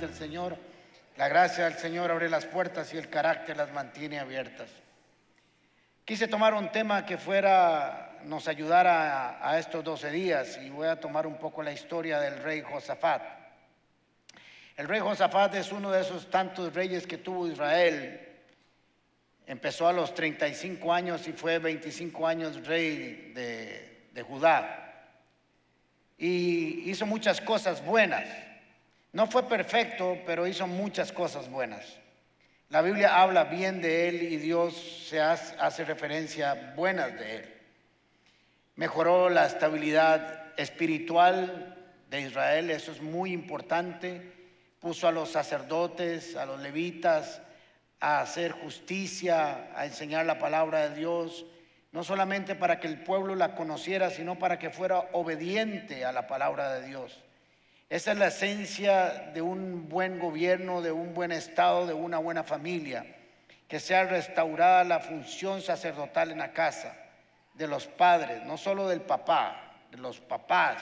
[0.00, 0.56] delante del Señor.
[1.16, 4.70] La gracia del Señor abre las puertas y el carácter las mantiene abiertas.
[6.04, 10.98] Quise tomar un tema que fuera, nos ayudara a, estos 12 días y voy a
[10.98, 13.22] tomar un poco la historia del rey Josafat.
[14.76, 18.28] El rey Josafat es uno de esos tantos reyes que tuvo Israel.
[19.46, 24.86] Empezó a los 35 años y fue 25 años rey de Judá
[26.18, 28.28] y hizo muchas cosas buenas.
[29.12, 31.84] No fue perfecto, pero hizo muchas cosas buenas.
[32.68, 37.54] La Biblia habla bien de él y Dios se hace, hace referencia buenas de él.
[38.76, 41.76] Mejoró la estabilidad espiritual
[42.08, 44.32] de Israel, eso es muy importante.
[44.78, 47.42] Puso a los sacerdotes, a los levitas,
[47.98, 51.44] a hacer justicia, a enseñar la palabra de Dios,
[51.92, 56.26] no solamente para que el pueblo la conociera, sino para que fuera obediente a la
[56.26, 57.20] palabra de Dios.
[57.90, 62.44] Esa es la esencia de un buen gobierno, de un buen estado, de una buena
[62.44, 63.04] familia,
[63.66, 66.96] que sea restaurada la función sacerdotal en la casa,
[67.54, 70.80] de los padres, no solo del papá, de los papás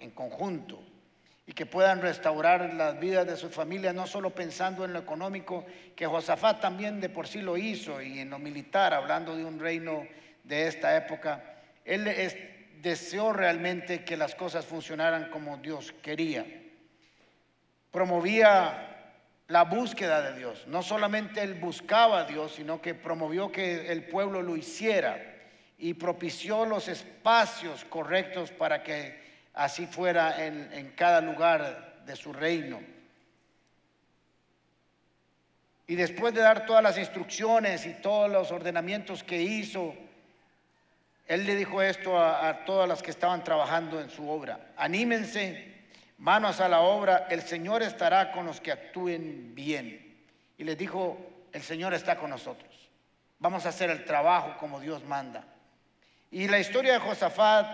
[0.00, 0.82] en conjunto.
[1.46, 5.64] Y que puedan restaurar las vidas de sus familias, no solo pensando en lo económico,
[5.96, 9.58] que Josafat también de por sí lo hizo, y en lo militar, hablando de un
[9.58, 10.06] reino
[10.44, 11.42] de esta época,
[11.86, 12.06] él
[12.82, 16.44] deseó realmente que las cosas funcionaran como Dios quería.
[17.92, 18.88] Promovía
[19.46, 20.66] la búsqueda de Dios.
[20.66, 25.16] No solamente él buscaba a Dios, sino que promovió que el pueblo lo hiciera
[25.78, 29.22] y propició los espacios correctos para que
[29.54, 32.80] así fuera en, cada lugar de su reino.
[35.86, 39.94] Y después de dar todas las instrucciones y todos los ordenamientos que hizo,
[41.34, 44.72] él le dijo esto a, a, todas las que estaban trabajando en su obra.
[44.76, 45.86] Anímense,
[46.18, 50.24] manos a la obra, el Señor estará con los que actúen bien.
[50.58, 51.18] Y les dijo,
[51.52, 52.70] el Señor está con nosotros.
[53.38, 55.44] Vamos a hacer el trabajo como Dios manda.
[56.30, 57.66] Y la historia de Josafat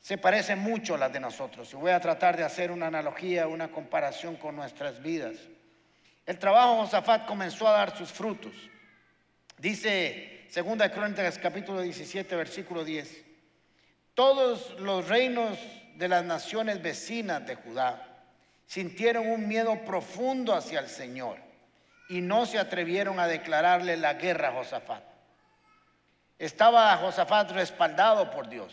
[0.00, 1.72] se parece mucho a las de nosotros.
[1.72, 5.36] Y voy a tratar de hacer una analogía, una comparación con nuestras vidas.
[6.26, 8.52] El trabajo de Josafat comenzó a dar sus frutos.
[9.58, 13.24] Dice 2 Crónicas capítulo 17 versículo 10.
[14.14, 15.58] Todos los reinos
[15.96, 18.06] de las naciones vecinas de Judá
[18.66, 21.36] sintieron un miedo profundo hacia el Señor
[22.08, 25.04] y no se atrevieron a declararle la guerra a Josafat.
[26.38, 28.72] Estaba Josafat respaldado por Dios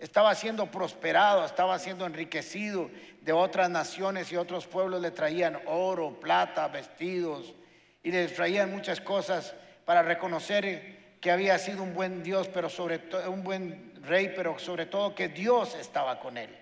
[0.00, 2.90] estaba siendo prosperado, estaba siendo enriquecido
[3.20, 7.54] de otras naciones y otros pueblos le traían oro, plata, vestidos
[8.02, 9.54] y le traían muchas cosas
[9.84, 14.58] para reconocer que había sido un buen Dios, pero sobre todo un buen rey, pero
[14.58, 16.56] sobre todo que Dios estaba con él.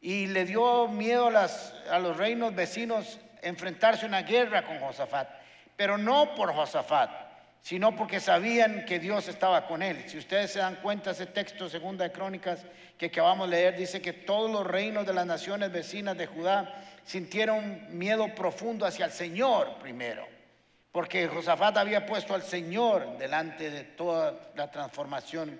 [0.00, 5.28] Y le dio miedo a, los reinos vecinos enfrentarse a una guerra con Josafat,
[5.76, 7.10] pero no por Josafat,
[7.60, 10.04] sino porque sabían que Dios estaba con él.
[10.08, 12.64] Si ustedes se dan cuenta, ese texto, segunda de Crónicas,
[12.98, 16.74] que acabamos de leer, dice que todos los reinos de las naciones vecinas de Judá
[17.04, 20.26] sintieron miedo profundo hacia el Señor primero,
[20.92, 25.58] porque Josafat había puesto al Señor delante de toda la transformación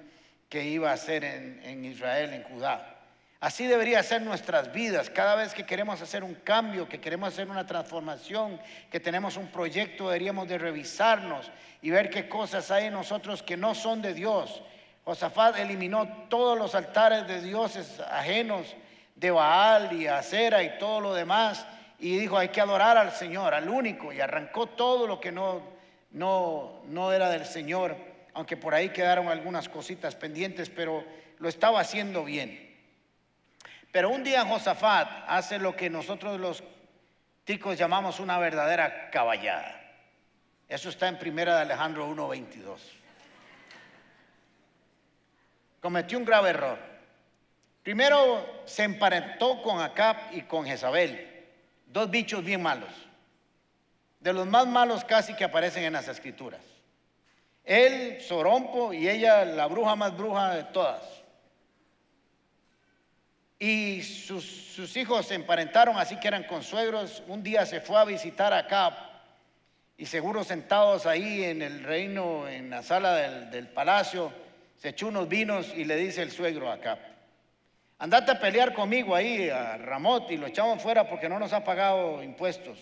[0.51, 2.97] que iba a hacer en, Israel, en Judá.
[3.41, 5.09] Así debería ser nuestras vidas.
[5.09, 8.61] Cada vez que queremos hacer un cambio, que queremos hacer una transformación,
[8.91, 11.51] que tenemos un proyecto, deberíamos de revisarnos
[11.81, 14.63] y ver qué cosas hay en nosotros que no son de Dios.
[15.05, 18.77] Josafat eliminó todos los altares de dioses ajenos,
[19.17, 21.67] de Baal y Acera y todo lo demás,
[22.03, 25.63] y dijo, hay que adorar al Señor, al único, y arrancó todo lo que no,
[26.11, 27.97] no, no era del Señor,
[28.35, 31.05] aunque por ahí quedaron algunas cositas pendientes, pero
[31.39, 32.77] lo estaba haciendo bien.
[33.93, 36.65] Pero un día Josafat hace lo que nosotros los
[37.45, 39.81] ticos llamamos una verdadera caballada.
[40.69, 42.79] Eso está en primera de Alejandro 1.22.
[45.81, 46.79] Cometió un grave error.
[47.85, 51.32] Primero se emparentó con Acab y con Jezabel,
[51.93, 52.91] dos bichos bien malos,
[54.21, 56.61] de los más malos casi que aparecen en las escrituras.
[57.65, 61.03] Él, Sorompo, y ella, la bruja más bruja de todas.
[63.59, 67.23] Y sus, hijos se emparentaron, así que eran consuegros.
[67.29, 68.95] Un día se fue a visitar a Cap
[69.97, 74.33] y seguro sentados ahí en el reino, en la sala del, palacio,
[74.77, 76.99] se echó unos vinos y le dice el suegro a Cap,
[78.03, 81.63] andate a pelear conmigo ahí a Ramot y lo echamos fuera porque no nos ha
[81.63, 82.77] pagado impuestos.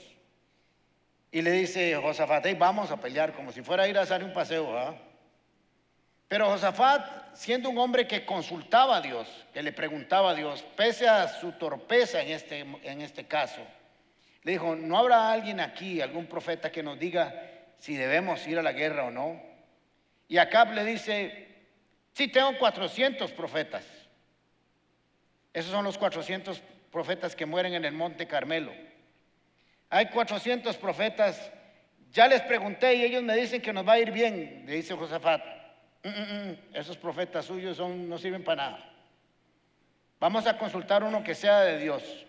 [1.30, 4.32] Y le dice Josafat, vamos a pelear como si fuera a ir a hacer un
[4.32, 4.78] paseo.
[4.78, 4.96] ¿ah?
[6.26, 11.06] Pero Josafat, siendo un hombre que consultaba a Dios, que le preguntaba a Dios, pese
[11.06, 13.60] a su torpeza en este, en este caso,
[14.42, 17.34] le dijo, ¿no habrá alguien aquí, algún profeta que nos diga
[17.78, 19.38] si debemos ir a la guerra o no?
[20.28, 21.46] Y Acab le dice,
[22.14, 23.99] sí, tengo 400 profetas.
[25.52, 28.72] Esos son los 400 profetas que mueren en el monte Carmelo.
[29.88, 31.52] Hay 400 profetas.
[32.12, 34.94] Ya les pregunté y ellos me dicen que nos va a ir bien, le dice
[34.94, 35.42] Josafat.
[36.02, 38.92] Mm, mm, mm, esos profetas suyos son, no sirven para nada.
[40.18, 42.26] Vamos a consultar uno que sea de Dios.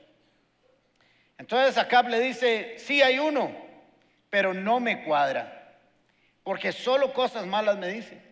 [1.38, 3.52] Entonces Acab le dice, sí hay uno,
[4.30, 5.80] pero no me cuadra,
[6.44, 8.31] porque solo cosas malas me dice.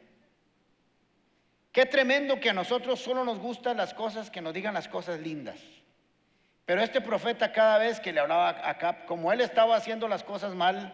[1.79, 5.21] Qué tremendo que a nosotros solo nos gustan las cosas que nos digan las cosas
[5.21, 5.57] lindas.
[6.65, 10.21] Pero este profeta cada vez que le hablaba a Acab, como él estaba haciendo las
[10.25, 10.93] cosas mal,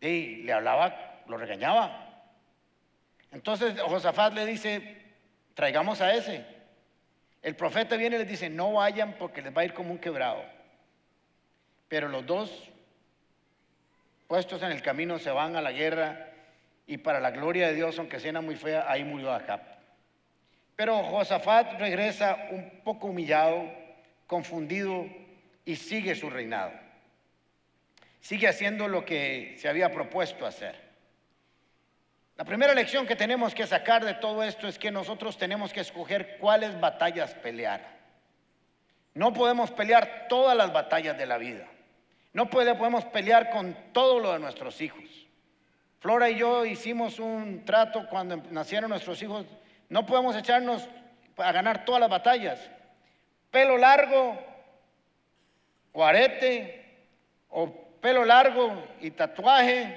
[0.00, 2.24] y le hablaba, lo regañaba.
[3.32, 4.96] Entonces Josafat le dice,
[5.52, 6.42] traigamos a ese.
[7.42, 9.98] El profeta viene y les dice, no vayan porque les va a ir como un
[9.98, 10.42] quebrado.
[11.86, 12.70] Pero los dos
[14.26, 16.30] puestos en el camino se van a la guerra
[16.86, 19.73] y para la gloria de Dios, aunque sea muy fea, ahí murió Acab.
[20.76, 23.70] Pero Josafat regresa un poco humillado,
[24.26, 25.06] confundido
[25.64, 26.72] y sigue su reinado.
[28.20, 30.82] Sigue haciendo lo que se había propuesto hacer.
[32.36, 35.80] La primera lección que tenemos que sacar de todo esto es que nosotros tenemos que
[35.80, 37.94] escoger cuáles batallas pelear.
[39.14, 41.68] No podemos pelear todas las batallas de la vida.
[42.32, 45.04] No podemos pelear con todo lo de nuestros hijos.
[46.00, 49.46] Flora y yo hicimos un trato cuando nacieron nuestros hijos
[49.88, 50.88] no podemos echarnos
[51.36, 52.70] a ganar todas las batallas.
[53.50, 54.38] Pelo largo
[55.92, 56.84] o arete
[57.48, 57.70] o
[58.00, 59.96] pelo largo y tatuaje,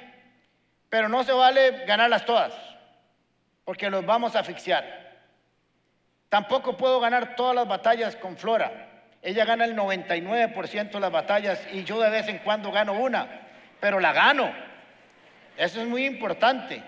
[0.90, 2.54] pero no se vale ganarlas todas,
[3.66, 5.08] porque los vamos a asfixiar.
[6.30, 8.88] Tampoco puedo ganar todas las batallas con Flora.
[9.22, 13.28] Ella gana el 99% de las batallas y yo de vez en cuando gano una,
[13.80, 14.54] pero la gano.
[15.58, 16.84] Eso es muy importante.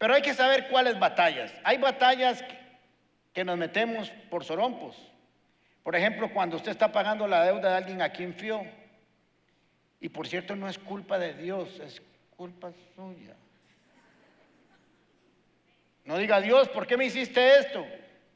[0.00, 1.52] Pero hay que saber cuáles batallas.
[1.62, 2.42] Hay batallas
[3.34, 4.96] que nos metemos por sorompos.
[5.82, 8.62] Por ejemplo, cuando usted está pagando la deuda de alguien a quien fió.
[10.00, 12.00] Y por cierto, no es culpa de Dios, es
[12.34, 13.36] culpa suya.
[16.06, 17.86] No diga, Dios, ¿por qué me hiciste esto?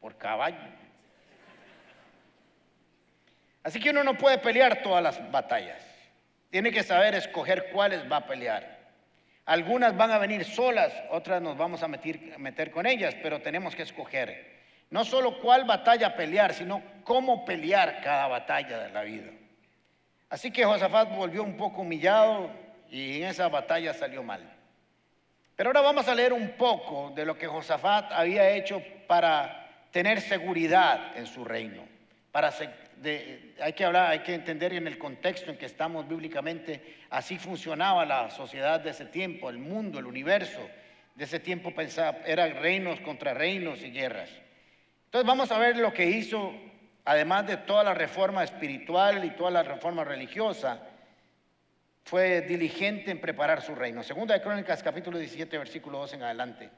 [0.03, 0.59] Por caballo.
[3.63, 5.83] Así que uno no puede pelear todas las batallas.
[6.51, 8.84] Tiene que saber escoger cuáles va a pelear.
[9.47, 13.83] Algunas van a venir solas, otras nos vamos a meter, con ellas, pero tenemos que
[13.83, 14.55] escoger
[14.91, 19.31] no solo cuál batalla pelear, sino cómo pelear cada batalla de la vida.
[20.31, 22.51] Así que Josafat volvió un poco humillado
[22.91, 24.49] y en esa batalla salió mal.
[25.57, 30.21] Pero ahora vamos a leer un poco de lo que Josafat había hecho para tener
[30.21, 31.83] seguridad en su reino,
[32.33, 32.51] para
[33.61, 38.05] hay que hablar, hay que entender en el contexto en que estamos bíblicamente, así funcionaba
[38.05, 40.61] la sociedad de ese tiempo, el mundo, el universo
[41.15, 44.31] de ese tiempo pensaba, eran reinos contra reinos y guerras.
[45.07, 46.53] Entonces vamos a ver lo que hizo,
[47.05, 50.81] además de toda la reforma espiritual y toda la reforma religiosa,
[52.05, 54.03] fue diligente en preparar su reino.
[54.03, 56.71] Segunda de Crónicas, capítulo 17, versículo 2 en adelante.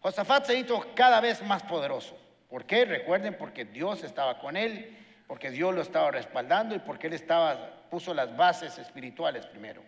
[0.00, 2.18] Josafat se hizo cada vez más poderoso.
[2.48, 2.84] ¿Por qué?
[2.84, 7.88] Recuerden, porque Dios estaba con él porque Dios lo estaba respaldando y porque él estaba,
[7.90, 9.82] puso las bases espirituales primero.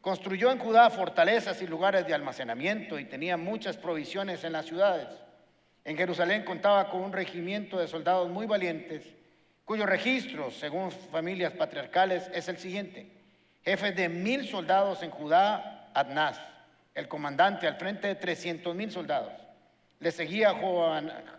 [0.00, 5.08] Construyó en Judá fortalezas y lugares de almacenamiento y tenía muchas provisiones en las ciudades.
[5.84, 9.04] En Jerusalén contaba con un regimiento de soldados muy valientes,
[9.64, 13.10] cuyo registro, según familias patriarcales, es el siguiente.
[13.64, 16.40] Jefe de mil soldados en Judá, Adnás,
[16.94, 19.32] el comandante al frente de trescientos mil soldados.
[20.00, 20.54] Le seguía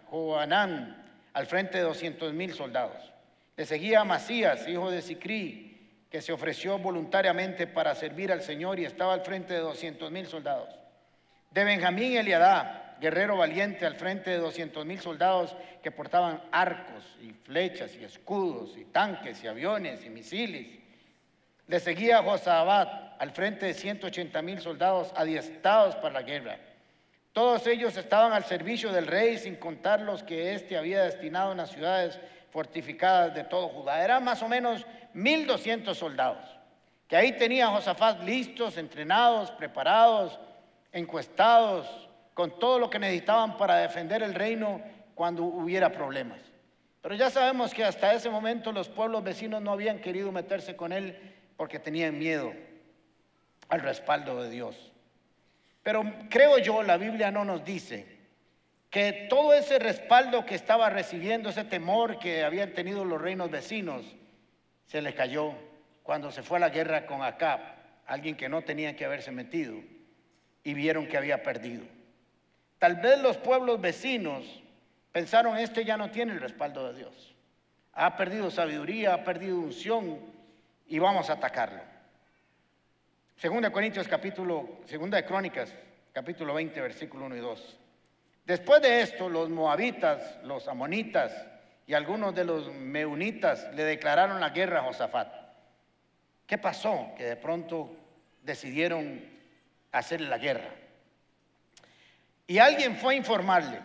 [0.09, 3.11] Joanán al frente de doscientos mil soldados.
[3.55, 5.69] Le seguía Masías, hijo de Sicrí,
[6.09, 10.25] que se ofreció voluntariamente para servir al Señor y estaba al frente de doscientos mil
[10.27, 10.69] soldados.
[11.51, 17.31] De Benjamín Eliadá, guerrero valiente al frente de doscientos mil soldados que portaban arcos y
[17.31, 20.79] flechas y escudos y tanques y aviones y misiles.
[21.67, 26.57] Le seguía Josabat al frente de 180 mil soldados adiestrados para la guerra.
[27.39, 31.59] Todos ellos estaban al servicio del rey sin contar los que éste había destinado en
[31.59, 32.19] las ciudades
[32.51, 34.03] fortificadas de todo Judá.
[34.03, 36.43] Eran más o menos 1.200 soldados,
[37.07, 40.37] que ahí tenía Josafat listos, entrenados, preparados,
[40.91, 44.81] encuestados, con todo lo que necesitaban para defender el reino
[45.15, 46.41] cuando hubiera problemas.
[47.01, 50.91] Pero ya sabemos que hasta ese momento los pueblos vecinos no habían querido meterse con
[50.91, 51.17] él
[51.55, 52.51] porque tenían miedo
[53.69, 54.88] al respaldo de Dios.
[55.83, 58.19] Pero creo yo, la Biblia no nos dice
[58.89, 64.05] que todo ese respaldo que estaba recibiendo, ese temor que habían tenido los reinos vecinos,
[64.87, 65.53] se les cayó
[66.03, 67.59] cuando se fue a la guerra con Acab,
[68.07, 69.75] alguien que no tenía que haberse metido,
[70.63, 71.83] y vieron que había perdido.
[72.79, 74.63] Tal vez los pueblos vecinos
[75.11, 77.35] pensaron, este ya no tiene el respaldo de Dios.
[77.93, 80.19] Ha perdido sabiduría, ha perdido unción
[80.87, 81.81] y vamos a atacarlo.
[83.39, 85.73] Segunda Corintios capítulo, segunda de Crónicas,
[86.11, 87.77] capítulo 20, versículo 1 y 2.
[88.45, 91.31] Después de esto, los moabitas, los amonitas
[91.87, 95.33] y algunos de los meunitas le declararon la guerra a Josafat.
[96.45, 97.13] ¿Qué pasó?
[97.15, 97.95] Que de pronto
[98.43, 99.23] decidieron
[99.93, 100.75] hacerle la guerra.
[102.45, 103.79] Y alguien fue a informarle,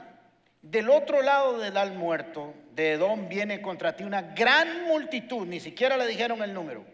[0.63, 5.61] del otro lado del al muerto, de Edom viene contra ti una gran multitud, ni
[5.61, 6.94] siquiera le dijeron el número.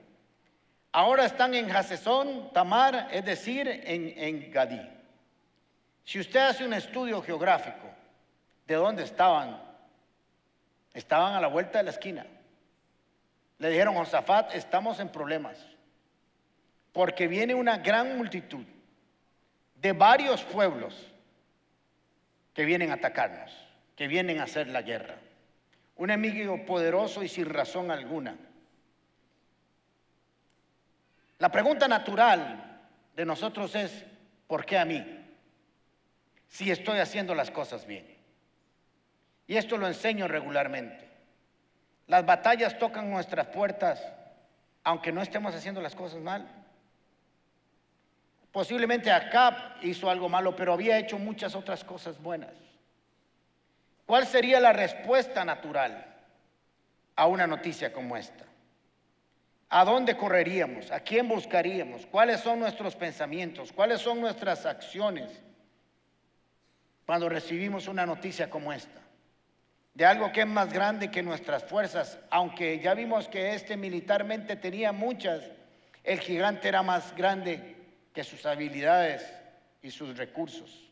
[0.92, 4.80] Ahora están en Hasesón, Tamar, es decir, en, Gadí.
[6.04, 7.88] Si usted hace un estudio geográfico
[8.66, 9.62] de dónde estaban,
[10.92, 12.26] estaban a la vuelta de la esquina.
[13.58, 15.58] Le dijeron, Josafat, estamos en problemas,
[16.92, 18.64] porque viene una gran multitud
[19.76, 21.06] de varios pueblos
[22.52, 23.52] que vienen a atacarnos,
[23.94, 25.14] que vienen a hacer la guerra.
[25.96, 28.36] Un enemigo poderoso y sin razón alguna.
[31.40, 32.80] La pregunta natural
[33.16, 34.04] de nosotros es,
[34.46, 35.20] ¿por qué a mí?
[36.50, 38.04] si estoy haciendo las cosas bien.
[39.46, 41.08] Y esto lo enseño regularmente.
[42.08, 44.02] Las batallas tocan nuestras puertas
[44.82, 46.48] aunque no estemos haciendo las cosas mal.
[48.50, 52.54] Posiblemente Acab hizo algo malo, pero había hecho muchas otras cosas buenas.
[54.06, 56.04] ¿Cuál sería la respuesta natural
[57.14, 58.44] a una noticia como esta?
[59.70, 60.90] ¿A dónde correríamos?
[60.90, 62.04] ¿A quién buscaríamos?
[62.06, 63.72] ¿Cuáles son nuestros pensamientos?
[63.72, 65.30] ¿Cuáles son nuestras acciones?
[67.10, 69.00] cuando recibimos una noticia como esta,
[69.94, 74.54] de algo que es más grande que nuestras fuerzas, aunque ya vimos que este militarmente
[74.54, 75.42] tenía muchas,
[76.04, 77.74] el gigante era más grande
[78.14, 79.28] que sus habilidades
[79.82, 80.88] y sus recursos.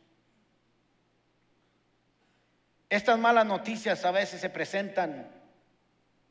[2.90, 5.30] Estas malas noticias a veces se presentan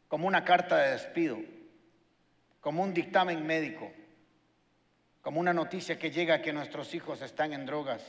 [0.09, 1.39] como una carta de despido,
[2.67, 3.89] como un dictamen médico,
[5.21, 8.03] como una noticia que llega que nuestros hijos están en drogas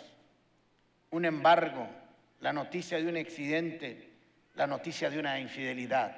[1.13, 1.87] un embargo,
[2.41, 4.11] la noticia de un accidente,
[4.57, 6.11] la noticia de una infidelidad.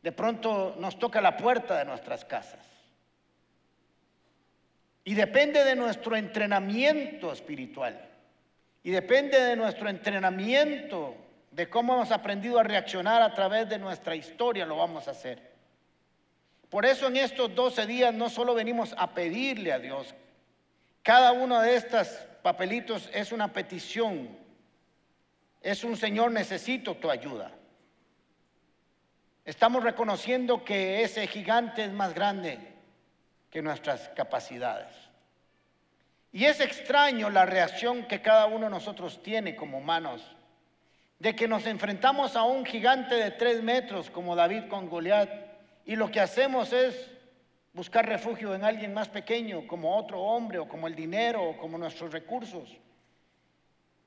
[0.00, 2.64] De pronto nos toca la puerta de nuestras casas.
[5.02, 8.00] Y depende de nuestro entrenamiento espiritual.
[8.84, 11.16] Y depende de nuestro entrenamiento,
[11.50, 15.53] de cómo hemos aprendido a reaccionar a través de nuestra historia, lo vamos a hacer.
[16.74, 20.12] Por eso en estos 12 días no solo venimos a pedirle a Dios,
[21.04, 24.36] cada una de estas papelitos es una petición.
[25.60, 27.52] Es un Señor, necesito tu ayuda.
[29.44, 32.58] Estamos reconociendo que ese gigante es más grande
[33.50, 34.92] que nuestras capacidades.
[36.32, 40.28] Y es extraño la reacción que cada uno de nosotros tiene como humanos,
[41.20, 45.43] de que nos enfrentamos a un gigante de tres metros como David con Goliat,
[45.86, 47.10] y lo que hacemos es
[47.72, 51.76] buscar refugio en alguien más pequeño, como otro hombre, o como el dinero, o como
[51.76, 52.68] nuestros recursos.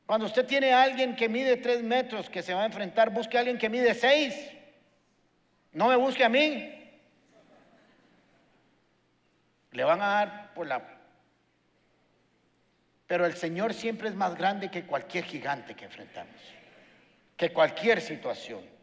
[0.05, 3.35] Cuando usted tiene a alguien que mide tres metros que se va a enfrentar, busque
[3.35, 4.35] a alguien que mide seis.
[5.73, 6.73] No me busque a mí.
[9.71, 10.81] Le van a dar por la...
[13.05, 16.41] Pero el Señor siempre es más grande que cualquier gigante que enfrentamos,
[17.35, 18.76] que cualquier situación.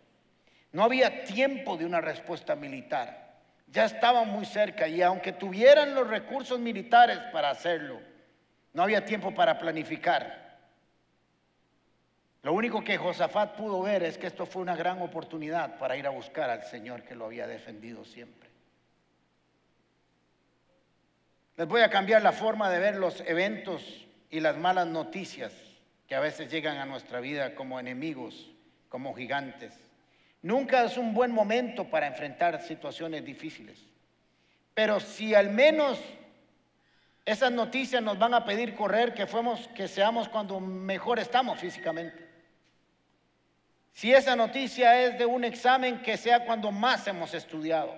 [0.74, 3.24] No había tiempo de una respuesta militar
[3.74, 8.00] ya estaban muy cerca y aunque tuvieran los recursos militares para hacerlo,
[8.72, 10.44] no había tiempo para planificar.
[12.42, 16.06] Lo único que Josafat pudo ver es que esto fue una gran oportunidad para ir
[16.06, 18.48] a buscar al Señor que lo había defendido siempre.
[21.56, 25.52] Les voy a cambiar la forma de ver los eventos y las malas noticias
[26.06, 28.52] que a veces llegan a nuestra vida como enemigos,
[28.88, 29.72] como gigantes.
[30.44, 33.78] Nunca es un buen momento para enfrentar situaciones difíciles.
[34.74, 35.98] Pero si al menos
[37.24, 42.28] esas noticias nos van a pedir correr, que, fuemos, que seamos cuando mejor estamos físicamente.
[43.94, 47.94] Si esa noticia es de un examen, que sea cuando más hemos estudiado.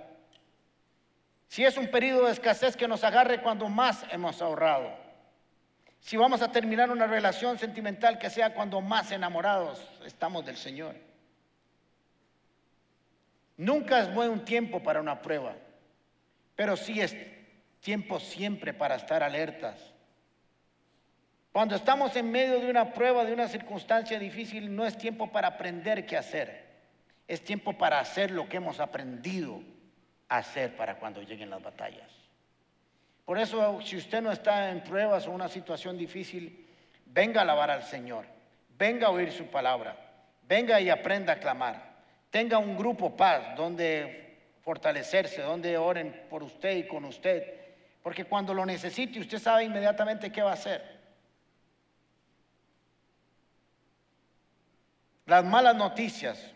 [1.49, 4.97] Si es un periodo de escasez, que nos agarre cuando más hemos ahorrado.
[5.99, 11.06] Si vamos a terminar una relación sentimental, que sea cuando más enamorados estamos del Señor.
[13.57, 15.55] Nunca es buen tiempo para una prueba,
[16.55, 17.17] pero sí es
[17.81, 19.93] tiempo siempre para estar alertas.
[21.53, 25.49] Cuando estamos en medio de una prueba, de una circunstancia difícil, no es tiempo para
[25.49, 26.67] aprender qué hacer.
[27.27, 29.63] Es tiempo para hacer lo que hemos aprendido
[30.29, 32.11] a hacer para cuando lleguen las batallas.
[33.25, 36.69] Por eso, si usted no está en pruebas o una situación difícil,
[37.07, 38.27] venga a alabar al Señor,
[38.77, 39.97] venga a oír su palabra,
[40.47, 41.96] venga y aprenda a clamar.
[42.31, 44.27] Tenga un grupo paz donde
[44.63, 47.55] fortalecerse, donde oren por usted y con usted,
[48.03, 50.97] porque cuando lo necesite usted sabe inmediatamente qué va a hacer.
[55.27, 56.53] Las malas noticias,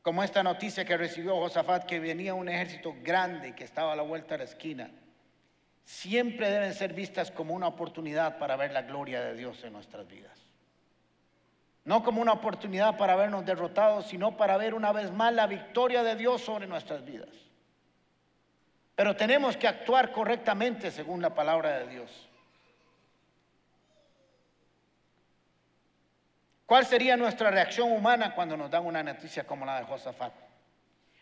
[0.00, 4.02] como esta noticia que recibió Josafat, que venía un ejército grande que estaba a la
[4.02, 4.90] vuelta de la esquina,
[5.84, 10.06] siempre deben ser vistas como una oportunidad para ver la gloria de Dios en nuestras
[10.08, 10.45] vidas.
[11.86, 16.02] No como una oportunidad para vernos derrotados, sino para ver una vez más la victoria
[16.02, 17.30] de Dios sobre nuestras vidas.
[18.96, 22.28] Pero tenemos que actuar correctamente según la palabra de Dios.
[26.66, 30.32] ¿Cuál sería nuestra reacción humana cuando nos dan una noticia como la de Josafat?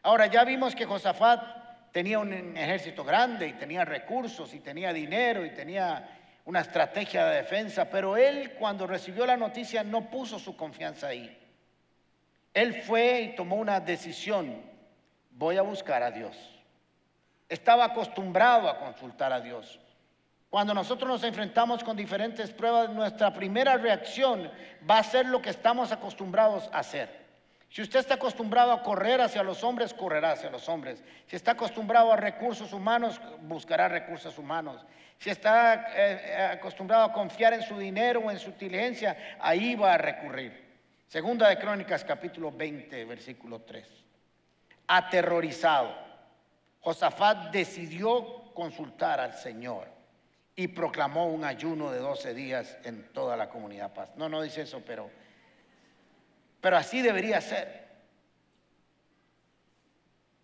[0.03, 5.45] Ahora ya vimos que Josafat tenía un ejército grande y tenía recursos y tenía dinero
[5.45, 10.57] y tenía una estrategia de defensa, pero él cuando recibió la noticia no puso su
[10.57, 11.41] confianza ahí.
[12.53, 14.63] Él fue y tomó una decisión,
[15.31, 16.37] voy a buscar a Dios.
[17.49, 19.81] Estaba acostumbrado a consultar a Dios.
[20.51, 24.51] Cuando nosotros nos enfrentamos con diferentes pruebas, nuestra primera reacción
[24.89, 27.24] va a ser lo que estamos acostumbrados a hacer.
[27.75, 31.03] Si usted está acostumbrado a correr hacia los hombres, correrá hacia los hombres.
[31.27, 34.87] Si está acostumbrado a recursos humanos, buscará recursos humanos.
[35.19, 39.75] Si está eh, eh, acostumbrado a confiar en su dinero o en su inteligencia, ahí
[39.75, 40.53] va a recurrir.
[41.09, 43.85] Segunda de Crónicas, capítulo 20, versículo 3.
[44.87, 45.97] Aterrorizado,
[46.79, 49.89] Josafat decidió consultar al Señor
[50.55, 54.13] y proclamó un ayuno de 12 días en toda la comunidad paz.
[54.15, 55.11] No, no dice eso, pero,
[56.65, 57.85] pero así debería ser.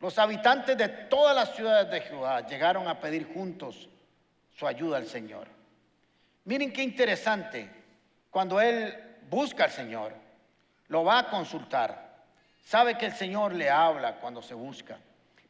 [0.00, 3.88] Los habitantes de todas las ciudades de Jehová llegaron a pedir juntos
[4.54, 5.48] su ayuda al Señor.
[6.44, 7.70] Miren qué interesante,
[8.28, 8.94] cuando él
[9.30, 10.12] busca al Señor,
[10.88, 12.18] lo va a consultar,
[12.66, 14.98] sabe que el Señor le habla cuando se busca.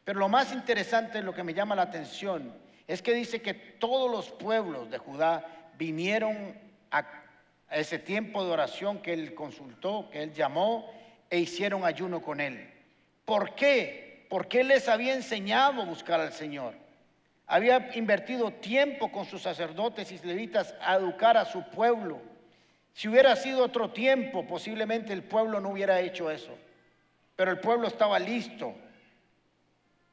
[0.05, 2.57] Pero lo más interesante, lo que me llama la atención,
[2.87, 5.45] es que dice que todos los pueblos de Judá
[5.77, 6.57] vinieron
[6.91, 7.20] a
[7.79, 10.91] ese tiempo de oración que él consultó, que él llamó,
[11.29, 12.69] e hicieron ayuno con él.
[13.25, 14.25] ¿Por qué?
[14.29, 16.73] Porque él les había enseñado a buscar al Señor.
[17.47, 22.21] Había invertido tiempo con sus sacerdotes y levitas a educar a su pueblo.
[22.93, 26.57] Si hubiera sido otro tiempo, posiblemente el pueblo no hubiera hecho eso.
[27.35, 28.75] Pero el pueblo estaba listo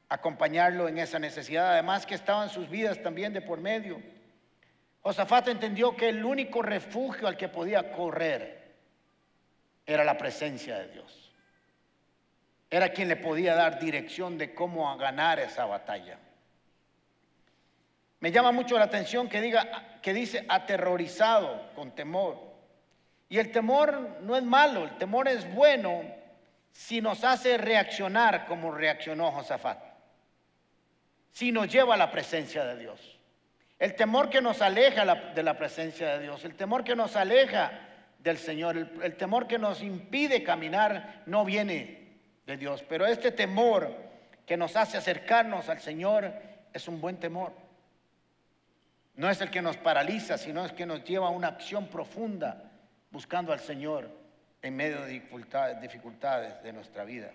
[0.07, 4.01] acompañarlo en esa necesidad, además que estaban sus vidas también de por medio.
[5.01, 8.73] Josafat entendió que el único refugio al que podía correr
[9.85, 11.31] era la presencia de Dios.
[12.69, 16.19] Era quien le podía dar dirección de cómo ganar esa batalla.
[18.19, 22.37] Me llama mucho la atención que diga que dice aterrorizado con temor.
[23.29, 26.03] Y el temor no es malo, el temor es bueno
[26.71, 29.89] si nos hace reaccionar como reaccionó Josafat
[31.31, 33.18] si nos lleva a la presencia de Dios.
[33.79, 37.71] El temor que nos aleja de la presencia de Dios, el temor que nos aleja
[38.19, 42.83] del Señor, el, temor que nos impide caminar, no viene de Dios.
[42.89, 43.95] Pero este temor
[44.45, 46.33] que nos hace acercarnos al Señor
[46.73, 47.53] es un buen temor.
[49.15, 52.71] No es el que nos paraliza, sino es que nos lleva a una acción profunda
[53.11, 54.09] buscando al Señor
[54.61, 57.31] en medio de dificultades, dificultades de nuestra vida.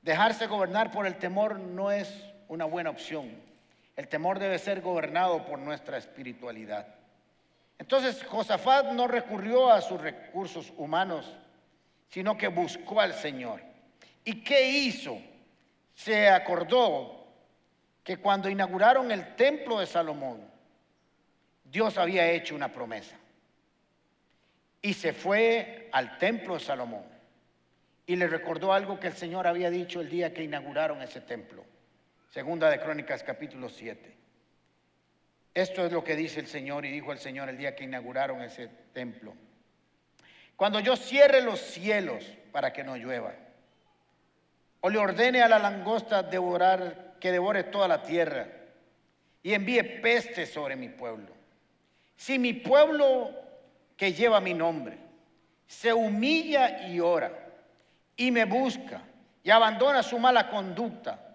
[0.00, 3.47] Dejarse gobernar por el temor no es una buena opción.
[3.98, 6.86] El temor debe ser gobernado por nuestra espiritualidad.
[7.80, 11.34] Entonces Josafat no recurrió a sus recursos humanos,
[12.08, 13.60] sino que buscó al Señor.
[14.24, 15.20] ¿Y qué hizo?
[15.96, 17.26] Se acordó
[18.04, 20.48] que cuando inauguraron el templo de Salomón,
[21.64, 23.16] Dios había hecho una promesa.
[24.80, 27.02] Y se fue al templo de Salomón
[28.06, 31.64] y le recordó algo que el Señor había dicho el día que inauguraron ese templo.
[32.30, 34.16] Segunda de Crónicas capítulo 7.
[35.54, 38.42] Esto es lo que dice el Señor y dijo el Señor el día que inauguraron
[38.42, 39.34] ese templo.
[40.54, 43.32] Cuando yo cierre los cielos para que no llueva,
[44.80, 48.46] o le ordene a la langosta devorar, que devore toda la tierra,
[49.42, 51.32] y envíe peste sobre mi pueblo.
[52.14, 53.30] Si mi pueblo
[53.96, 54.98] que lleva mi nombre
[55.66, 57.32] se humilla y ora,
[58.16, 59.02] y me busca,
[59.42, 61.27] y abandona su mala conducta,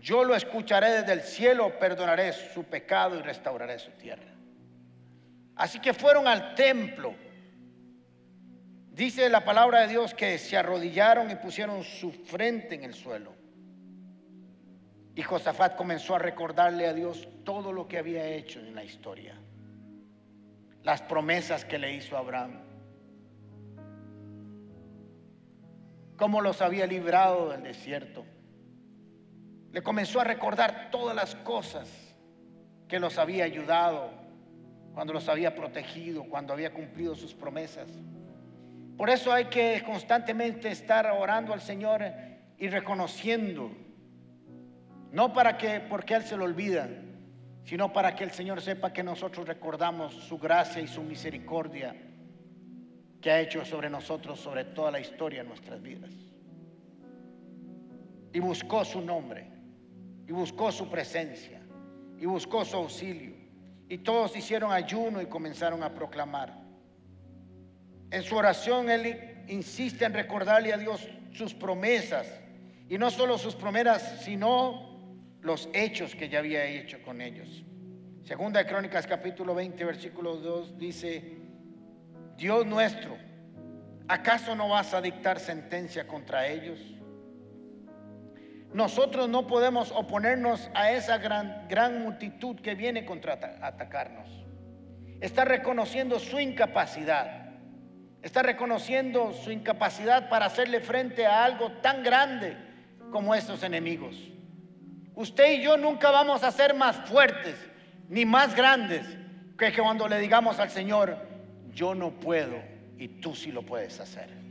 [0.00, 4.32] yo lo escucharé desde el cielo, perdonaré su pecado y restauraré su tierra.
[5.54, 7.14] Así que fueron al templo.
[8.90, 13.34] Dice la palabra de Dios que se arrodillaron y pusieron su frente en el suelo.
[15.14, 19.34] Y Josafat comenzó a recordarle a Dios todo lo que había hecho en la historia.
[20.82, 22.60] Las promesas que le hizo Abraham.
[26.16, 28.24] Cómo los había librado del desierto.
[29.72, 31.88] Le comenzó a recordar todas las cosas
[32.88, 34.10] que los había ayudado,
[34.94, 37.88] cuando los había protegido, cuando había cumplido sus promesas.
[38.96, 42.04] Por eso hay que constantemente estar orando al Señor
[42.58, 43.70] y reconociendo
[45.12, 46.88] no para que, porque Él se lo olvida,
[47.64, 51.94] sino para que el Señor sepa que nosotros recordamos su gracia y su misericordia
[53.20, 56.10] que ha hecho sobre nosotros, sobre toda la historia de nuestras vidas.
[58.32, 59.51] Y buscó su nombre,
[60.32, 61.60] y buscó su presencia,
[62.18, 63.34] y buscó su auxilio.
[63.86, 66.58] Y todos hicieron ayuno y comenzaron a proclamar.
[68.10, 72.26] En su oración Él insiste en recordarle a Dios sus promesas,
[72.88, 74.98] y no solo sus promesas, sino
[75.42, 77.62] los hechos que ya había hecho con ellos.
[78.24, 81.36] Segunda de Crónicas capítulo 20 versículo 2 dice,
[82.38, 83.18] Dios nuestro,
[84.08, 86.78] ¿acaso no vas a dictar sentencia contra ellos?
[88.74, 94.28] Nosotros no podemos oponernos a esa gran, gran multitud que viene contra atacarnos.
[95.20, 97.50] Está reconociendo su incapacidad.
[98.22, 102.56] Está reconociendo su incapacidad para hacerle frente a algo tan grande
[103.10, 104.16] como estos enemigos.
[105.14, 107.56] Usted y yo nunca vamos a ser más fuertes
[108.08, 109.06] ni más grandes
[109.56, 111.16] que cuando le digamos al Señor,
[111.72, 112.56] yo no puedo
[112.98, 114.41] y tú sí lo puedes hacer.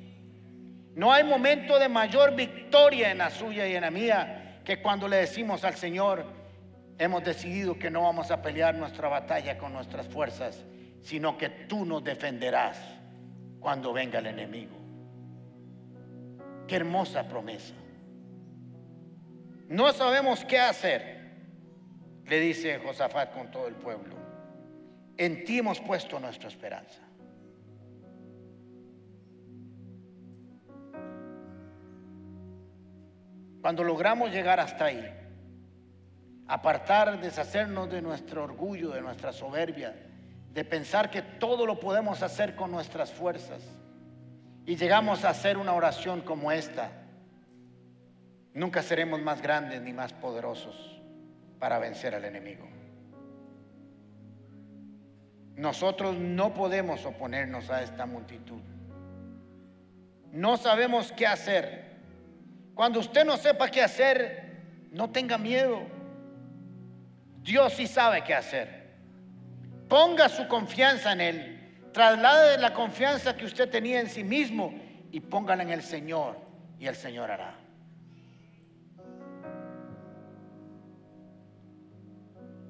[0.95, 5.08] No hay momento de mayor victoria en la suya y en la mía que cuando
[5.08, 6.25] le decimos al Señor,
[6.97, 10.63] hemos decidido que no vamos a pelear nuestra batalla con nuestras fuerzas,
[11.01, 12.77] sino que tú nos defenderás
[13.60, 14.77] cuando venga el enemigo.
[16.67, 17.73] Qué hermosa promesa.
[19.67, 21.21] No sabemos qué hacer,
[22.25, 24.15] le dice Josafat con todo el pueblo.
[25.17, 27.01] En ti hemos puesto nuestra esperanza.
[33.62, 35.08] Cuando logramos llegar hasta ahí,
[36.47, 39.95] apartar, deshacernos de nuestro orgullo, de nuestra soberbia,
[40.52, 43.62] de pensar que todo lo podemos hacer con nuestras fuerzas,
[44.65, 46.91] y llegamos a hacer una oración como esta,
[48.54, 51.02] Nunca seremos más grandes ni más poderosos
[51.60, 52.67] para vencer al enemigo.
[55.56, 58.62] Nosotros no podemos oponernos a esta multitud.
[60.32, 61.90] No sabemos qué hacer.
[62.82, 64.41] Cuando usted no sepa qué hacer,
[64.89, 65.84] no tenga miedo.
[67.44, 68.96] Dios sí sabe qué hacer.
[69.88, 71.76] Ponga su confianza en Él.
[71.94, 74.74] Traslade la confianza que usted tenía en sí mismo
[75.12, 76.39] y póngala en el Señor
[76.80, 77.54] y el Señor hará.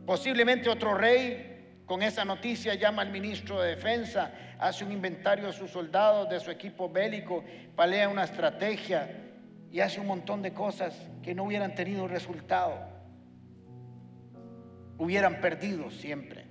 [0.06, 5.54] Posiblemente otro rey con esa noticia llama al ministro de defensa, hace un inventario de
[5.54, 7.45] sus soldados, de su equipo bélico,
[7.78, 9.30] palea una estrategia
[9.71, 12.77] y hace un montón de cosas que no hubieran tenido resultado.
[14.97, 16.45] Hubieran perdido siempre.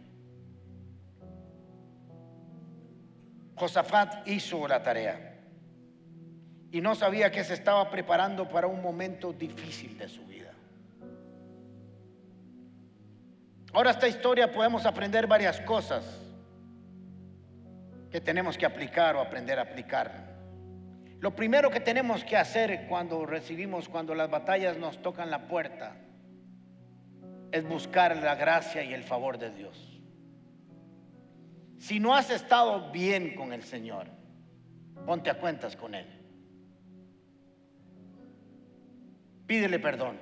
[3.54, 5.38] Josafat hizo la tarea
[6.72, 10.52] y no sabía que se estaba preparando para un momento difícil de su vida.
[13.74, 16.04] Ahora esta historia podemos aprender varias cosas
[18.10, 20.29] que tenemos que aplicar o aprender a aplicar.
[21.20, 25.96] Lo primero que tenemos que hacer cuando recibimos, cuando las batallas nos tocan la puerta,
[27.52, 30.00] es buscar la gracia y el favor de Dios.
[31.78, 34.06] Si no has estado bien con el Señor,
[35.04, 36.06] ponte a cuentas con Él.
[39.46, 40.18] Pídele perdón.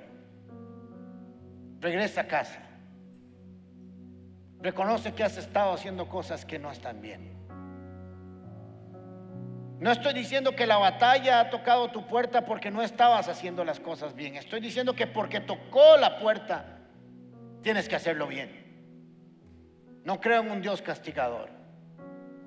[1.79, 2.61] Regresa a casa.
[4.61, 7.38] Reconoce que has estado haciendo cosas que no están bien.
[9.79, 13.79] No estoy diciendo que la batalla ha tocado tu puerta porque no estabas haciendo las
[13.79, 14.35] cosas bien.
[14.35, 16.79] Estoy diciendo que porque tocó la puerta,
[17.61, 18.67] tienes que hacerlo bien.
[20.03, 21.49] No creo en un Dios castigador.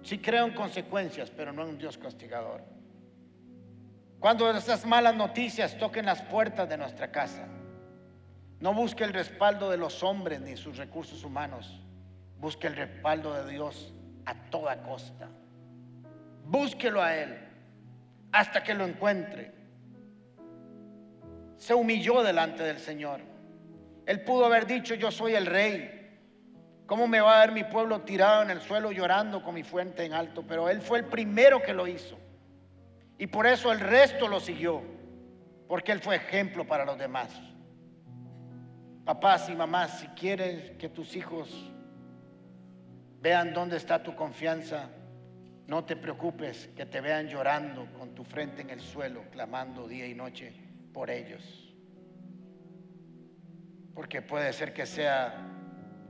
[0.02, 2.62] Sí creo en consecuencias, pero no en un Dios castigador.
[4.20, 7.48] Cuando esas malas noticias toquen las puertas de nuestra casa,
[8.60, 11.80] no busque el respaldo de los hombres ni sus recursos humanos.
[12.38, 13.94] Busque el respaldo de Dios
[14.26, 15.30] a toda costa.
[16.44, 17.38] Búsquelo a Él
[18.32, 19.52] hasta que lo encuentre.
[21.56, 23.20] Se humilló delante del Señor.
[24.06, 25.98] Él pudo haber dicho, yo soy el rey.
[26.86, 30.04] ¿Cómo me va a ver mi pueblo tirado en el suelo llorando con mi fuente
[30.04, 30.44] en alto?
[30.46, 32.18] Pero él fue el primero que lo hizo.
[33.18, 34.82] Y por eso el resto lo siguió,
[35.68, 37.30] porque él fue ejemplo para los demás.
[39.04, 41.70] Papás y mamás, si quieres que tus hijos
[43.20, 44.88] vean dónde está tu confianza,
[45.72, 50.06] no te preocupes que te vean llorando con tu frente en el suelo, clamando día
[50.06, 50.52] y noche
[50.92, 51.42] por ellos.
[53.94, 55.32] Porque puede ser que sea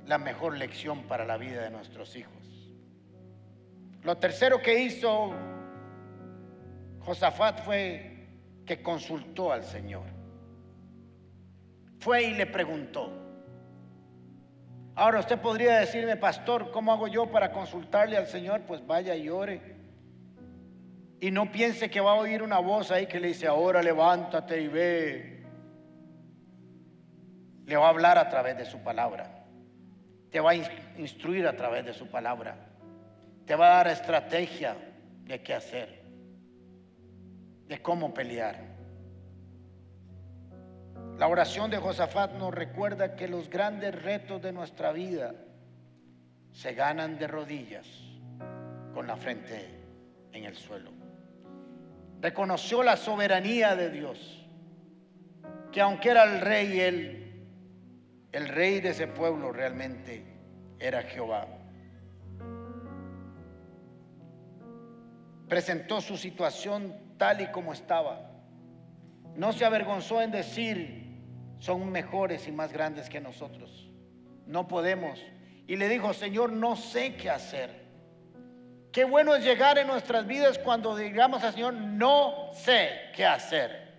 [0.04, 2.72] la mejor lección para la vida de nuestros hijos.
[4.02, 5.32] Lo tercero que hizo
[6.98, 8.30] Josafat fue
[8.66, 10.06] que consultó al Señor.
[12.00, 13.12] Fue y le preguntó.
[14.94, 18.62] Ahora usted podría decirme, pastor, ¿cómo hago yo para consultarle al Señor?
[18.62, 19.76] Pues vaya y ore.
[21.18, 24.60] Y no piense que va a oír una voz ahí que le dice, ahora levántate
[24.60, 25.46] y ve.
[27.64, 29.46] Le va a hablar a través de su palabra.
[30.30, 30.54] Te va a
[30.98, 32.56] instruir a través de su palabra.
[33.46, 34.76] Te va a dar estrategia
[35.24, 36.02] de qué hacer,
[37.66, 38.71] de cómo pelear.
[41.22, 45.32] La oración de Josafat nos recuerda que los grandes retos de nuestra vida
[46.50, 47.86] se ganan de rodillas
[48.92, 49.70] con la frente
[50.32, 50.90] en el suelo.
[52.20, 54.48] Reconoció la soberanía de Dios,
[55.70, 57.46] que aunque era el rey, él,
[58.32, 60.24] el rey de ese pueblo realmente
[60.80, 61.46] era Jehová.
[65.48, 68.28] Presentó su situación tal y como estaba.
[69.36, 71.01] No se avergonzó en decir,
[71.62, 73.88] son mejores y más grandes que nosotros.
[74.46, 75.20] No podemos.
[75.68, 77.82] Y le dijo, Señor, no sé qué hacer.
[78.90, 83.92] Qué bueno es llegar en nuestras vidas cuando digamos al Señor, no sé qué hacer.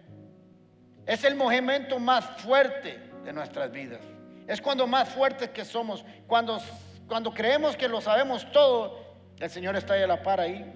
[1.05, 4.01] Es el momento más fuerte de nuestras vidas.
[4.45, 6.03] Es cuando más fuertes que somos.
[6.27, 6.59] Cuando,
[7.07, 8.99] cuando creemos que lo sabemos todo,
[9.39, 10.69] el Señor está ahí a la par ahí.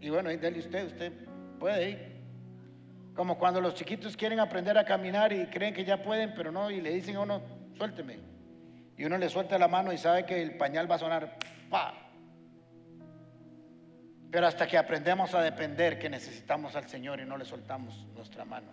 [0.00, 1.12] Y bueno, ahí dele usted, usted
[1.58, 2.07] puede ir.
[3.18, 6.70] Como cuando los chiquitos quieren aprender a caminar y creen que ya pueden, pero no,
[6.70, 7.42] y le dicen a uno,
[7.76, 8.16] suélteme.
[8.96, 11.36] Y uno le suelta la mano y sabe que el pañal va a sonar,
[11.68, 11.94] pa.
[14.30, 18.44] Pero hasta que aprendemos a depender que necesitamos al Señor y no le soltamos nuestra
[18.44, 18.68] mano.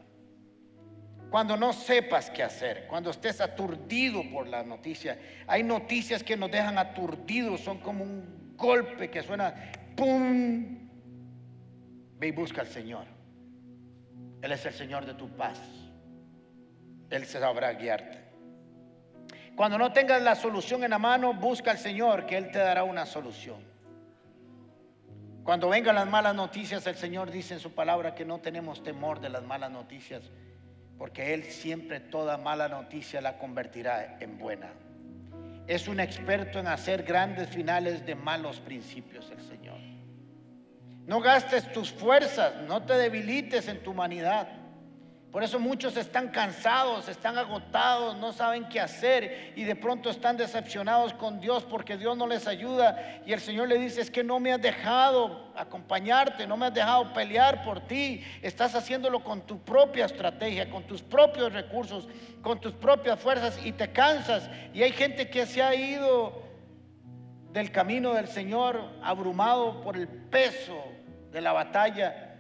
[1.32, 6.52] Cuando no sepas qué hacer, cuando estés aturdido por la noticia, hay noticias que nos
[6.52, 9.56] dejan aturdidos, son como un golpe que suena,
[9.96, 10.88] ¡pum!
[12.20, 13.15] Ve y busca al Señor.
[14.46, 15.60] Él es el Señor de tu paz.
[17.10, 18.20] Él sabrá guiarte.
[19.56, 22.84] Cuando no tengas la solución en la mano, busca al Señor, que Él te dará
[22.84, 23.58] una solución.
[25.44, 29.20] Cuando vengan las malas noticias, el Señor dice en su palabra que no tenemos temor
[29.20, 30.22] de las malas noticias,
[31.00, 34.74] porque Él siempre toda mala noticia la convertirá en buena.
[35.66, 39.85] Es un experto en hacer grandes finales de malos principios el Señor.
[41.06, 44.48] No gastes tus fuerzas, no te debilites en tu humanidad.
[45.36, 50.38] Por eso muchos están cansados, están agotados, no saben qué hacer y de pronto están
[50.38, 53.22] decepcionados con Dios porque Dios no les ayuda.
[53.26, 56.74] Y el Señor le dice, es que no me has dejado acompañarte, no me has
[56.74, 58.24] dejado pelear por ti.
[58.42, 62.08] Estás haciéndolo con tu propia estrategia, con tus propios recursos,
[62.42, 64.50] con tus propias fuerzas y te cansas.
[64.74, 66.44] Y hay gente que se ha ido
[67.52, 70.82] del camino del Señor abrumado por el peso
[71.36, 72.34] de la batalla,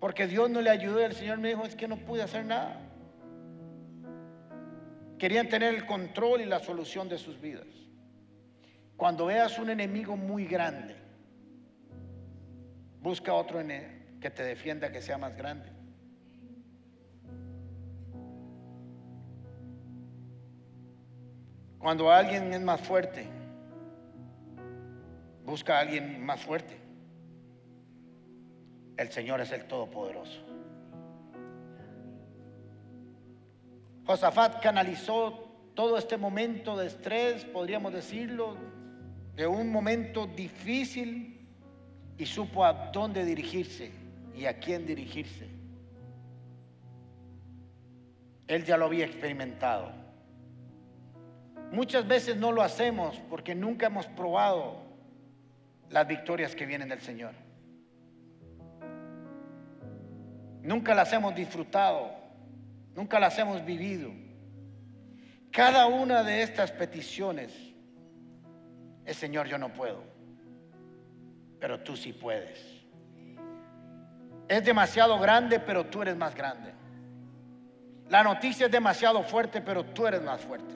[0.00, 2.44] porque Dios no le ayudó y el Señor me dijo, es que no pude hacer
[2.44, 2.80] nada.
[5.20, 7.68] Querían tener el control y la solución de sus vidas.
[8.96, 10.96] Cuando veas un enemigo muy grande,
[13.00, 13.60] busca otro
[14.20, 15.70] que te defienda que sea más grande.
[21.78, 23.28] Cuando alguien es más fuerte,
[25.44, 26.83] busca a alguien más fuerte.
[28.96, 30.40] El Señor es el Todopoderoso.
[34.06, 38.56] Josafat canalizó todo este momento de estrés, podríamos decirlo,
[39.34, 41.48] de un momento difícil
[42.16, 43.90] y supo a dónde dirigirse
[44.36, 45.48] y a quién dirigirse.
[48.46, 49.90] Él ya lo había experimentado.
[51.72, 54.76] Muchas veces no lo hacemos porque nunca hemos probado
[55.88, 57.43] las victorias que vienen del Señor.
[60.64, 62.10] Nunca las hemos disfrutado,
[62.94, 64.10] nunca las hemos vivido.
[65.52, 67.52] Cada una de estas peticiones
[69.04, 70.02] es, Señor, yo no puedo,
[71.60, 72.58] pero tú sí puedes.
[74.48, 76.72] Es demasiado grande, pero tú eres más grande.
[78.08, 80.74] La noticia es demasiado fuerte, pero tú eres más fuerte.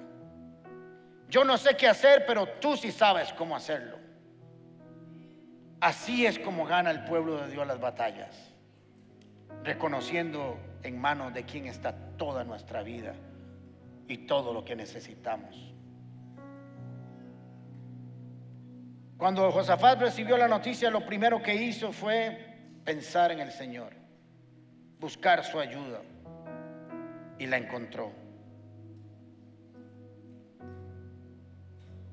[1.30, 3.98] Yo no sé qué hacer, pero tú sí sabes cómo hacerlo.
[5.80, 8.47] Así es como gana el pueblo de Dios las batallas,
[9.64, 13.14] reconociendo en manos de quien está toda nuestra vida
[14.06, 15.74] y todo lo que necesitamos.
[19.18, 22.46] Cuando Josafat recibió la noticia, lo primero que hizo fue
[22.84, 23.92] pensar en el Señor,
[25.00, 26.00] buscar su ayuda
[27.38, 28.12] y la encontró.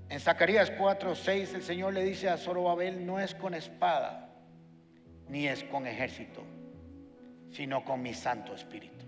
[0.10, 4.30] En Zacarías 4, 6 el Señor le dice a Zorobabel, no es con espada,
[5.28, 6.44] ni es con ejército,
[7.56, 9.06] sino con mi Santo Espíritu.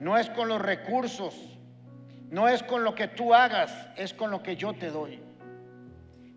[0.00, 1.34] No es con los recursos,
[2.30, 5.20] no es con lo que tú hagas, es con lo que yo te doy.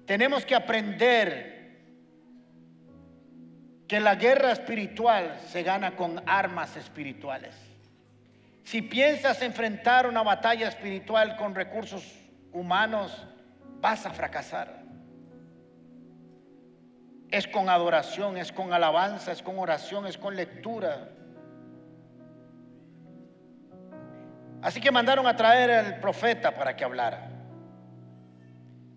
[0.05, 1.55] Tenemos que aprender
[3.87, 7.55] que la guerra espiritual se gana con armas espirituales.
[8.65, 12.03] Si piensas enfrentar una batalla espiritual con recursos
[12.51, 13.25] humanos,
[13.79, 14.76] vas a fracasar.
[17.29, 21.09] Es con adoración, es con alabanza, es con oración, es con lectura.
[24.61, 27.29] Así que mandaron a traer al profeta para que hablara.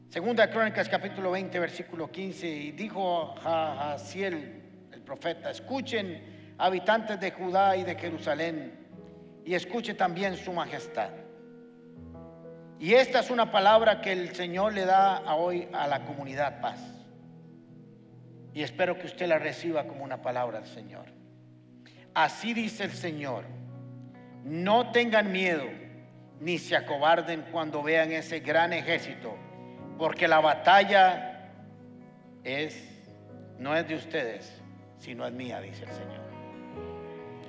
[0.09, 4.63] Segunda Crónicas capítulo 20 versículo 15 y dijo a Jaciel
[4.93, 8.89] el profeta, escuchen habitantes de Judá y de Jerusalén
[9.45, 11.11] y escuche también su majestad.
[12.79, 16.61] Y esta es una palabra que el Señor le da a hoy a la comunidad
[16.61, 17.00] paz.
[18.55, 21.07] Y espero que usted la reciba como una palabra del Señor.
[22.15, 23.45] Así dice el Señor,
[24.45, 25.65] no tengan miedo
[26.41, 29.37] ni se acobarden cuando vean ese gran ejército,
[29.99, 31.53] porque la batalla
[32.43, 32.91] es
[33.59, 34.51] no es de ustedes,
[34.99, 36.21] sino es mía, dice el Señor.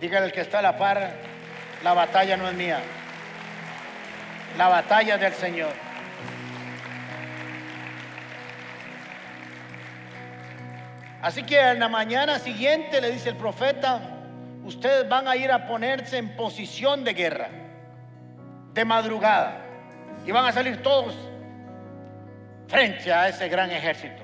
[0.01, 1.13] Dígale al que está a la par,
[1.83, 2.79] la batalla no es mía.
[4.57, 5.71] La batalla del Señor.
[11.21, 13.99] Así que en la mañana siguiente le dice el profeta,
[14.65, 17.49] ustedes van a ir a ponerse en posición de guerra,
[18.73, 19.61] de madrugada,
[20.25, 21.15] y van a salir todos
[22.67, 24.23] frente a ese gran ejército.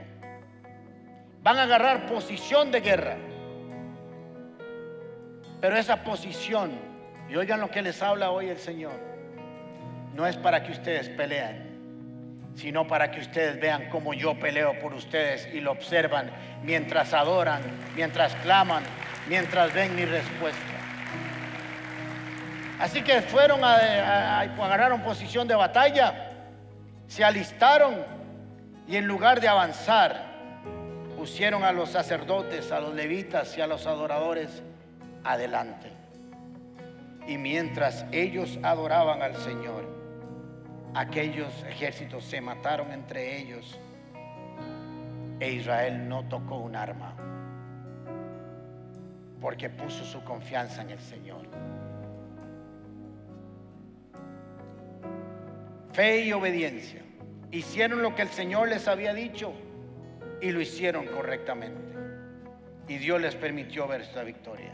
[1.44, 3.18] Van a agarrar posición de guerra.
[5.62, 6.72] Pero esa posición,
[7.30, 9.00] y oigan lo que les habla hoy el Señor,
[10.16, 11.67] no es para que ustedes peleen,
[12.58, 16.32] sino para que ustedes vean cómo yo peleo por ustedes y lo observan
[16.64, 17.62] mientras adoran,
[17.96, 18.84] mientras claman,
[19.30, 20.60] mientras ven mi respuesta.
[22.80, 26.32] Así que fueron a, agarraron posición de batalla,
[27.08, 28.04] se alistaron
[28.88, 30.26] y en lugar de avanzar,
[31.16, 34.64] pusieron a los sacerdotes, a los levitas y a los adoradores
[35.24, 35.92] adelante.
[37.28, 39.97] Y mientras ellos adoraban al Señor,
[40.98, 43.80] aquellos ejércitos se mataron entre ellos
[45.40, 47.16] e Israel no tocó un arma
[49.40, 51.46] porque puso su confianza en el Señor.
[55.94, 57.04] Fe y obediencia.
[57.52, 59.54] Hicieron lo que el Señor les había dicho
[60.42, 61.80] y lo hicieron correctamente.
[62.88, 64.74] Y Dios les permitió ver esta victoria.